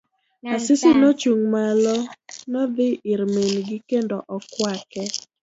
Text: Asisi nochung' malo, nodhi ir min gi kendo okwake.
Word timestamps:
Asisi 0.55 0.89
nochung' 0.99 1.47
malo, 1.53 1.95
nodhi 2.51 2.89
ir 3.11 3.19
min 3.33 3.53
gi 3.67 3.77
kendo 3.89 4.17
okwake. 4.35 5.03